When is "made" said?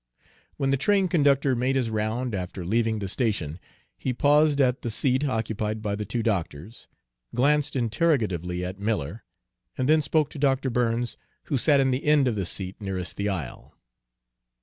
1.55-1.75